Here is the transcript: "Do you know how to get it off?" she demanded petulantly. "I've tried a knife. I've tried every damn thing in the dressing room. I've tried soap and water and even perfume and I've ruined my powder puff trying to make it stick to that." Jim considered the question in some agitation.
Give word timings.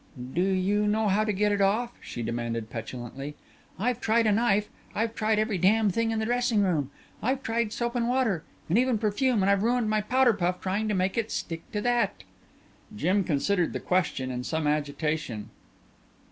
"Do 0.33 0.41
you 0.41 0.87
know 0.87 1.09
how 1.09 1.23
to 1.25 1.31
get 1.31 1.51
it 1.51 1.61
off?" 1.61 1.93
she 2.01 2.23
demanded 2.23 2.71
petulantly. 2.71 3.35
"I've 3.77 4.01
tried 4.01 4.25
a 4.25 4.31
knife. 4.31 4.67
I've 4.95 5.13
tried 5.13 5.37
every 5.37 5.59
damn 5.59 5.91
thing 5.91 6.09
in 6.09 6.17
the 6.17 6.25
dressing 6.25 6.63
room. 6.63 6.89
I've 7.21 7.43
tried 7.43 7.71
soap 7.71 7.93
and 7.93 8.09
water 8.09 8.43
and 8.67 8.79
even 8.79 8.97
perfume 8.97 9.43
and 9.43 9.49
I've 9.51 9.61
ruined 9.61 9.91
my 9.91 10.01
powder 10.01 10.33
puff 10.33 10.59
trying 10.59 10.87
to 10.87 10.95
make 10.95 11.19
it 11.19 11.29
stick 11.29 11.71
to 11.71 11.81
that." 11.81 12.23
Jim 12.95 13.23
considered 13.23 13.73
the 13.73 13.79
question 13.79 14.31
in 14.31 14.43
some 14.43 14.65
agitation. 14.65 15.51